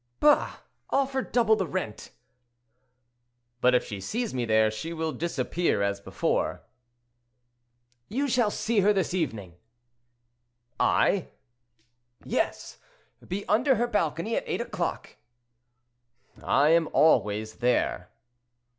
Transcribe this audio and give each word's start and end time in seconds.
"Bah! 0.19 0.61
offer 0.89 1.21
double 1.21 1.55
the 1.55 1.67
rent!" 1.67 2.09
"But 3.61 3.75
if 3.75 3.85
she 3.85 4.01
sees 4.01 4.33
me 4.33 4.45
there, 4.45 4.71
she 4.71 4.93
will 4.93 5.11
disappear 5.11 5.83
as 5.83 6.01
before." 6.01 6.63
"You 8.07 8.27
shall 8.27 8.49
see 8.49 8.79
her 8.79 8.93
this 8.93 9.13
evening." 9.13 9.57
"I!" 10.79 11.27
"Yes! 12.23 12.79
Be 13.27 13.47
under 13.47 13.75
her 13.75 13.85
balcony 13.85 14.35
at 14.35 14.43
eight 14.49 14.59
o'clock." 14.61 15.17
"I 16.41 16.69
am 16.69 16.89
always 16.93 17.57
there." 17.57 18.09